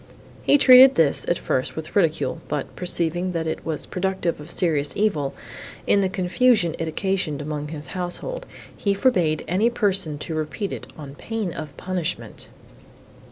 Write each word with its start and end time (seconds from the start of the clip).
He 0.41 0.57
treated 0.57 0.95
this, 0.95 1.25
at 1.27 1.37
first, 1.37 1.75
with 1.75 1.95
ridicule, 1.95 2.41
but, 2.47 2.75
perceiving, 2.75 3.33
that 3.33 3.45
it 3.45 3.63
was 3.63 3.85
productive 3.85 4.39
of 4.41 4.49
serious 4.49 4.97
evil, 4.97 5.35
in 5.85 6.01
the 6.01 6.09
confusion 6.09 6.75
it 6.79 6.87
occasioned 6.87 7.39
among 7.39 7.67
his 7.67 7.85
household, 7.93 8.47
he 8.75 8.95
forbade 8.95 9.45
any 9.47 9.69
person 9.69 10.17
to 10.17 10.33
repeat 10.33 10.73
it, 10.73 10.87
on 10.97 11.13
pain 11.13 11.53
of 11.53 11.77
punishment. 11.77 12.49